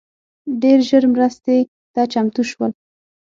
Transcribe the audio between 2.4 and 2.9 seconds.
سول